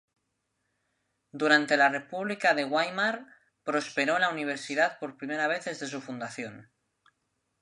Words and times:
Durante 1.31 1.77
la 1.77 1.87
República 1.89 2.55
de 2.55 2.65
Weimar 2.65 3.27
prosperó 3.63 4.17
la 4.17 4.29
Universidad 4.31 4.97
por 4.97 5.15
primera 5.15 5.45
vez 5.47 5.65
desde 5.65 5.85
su 5.85 6.01
fundación. 6.01 6.71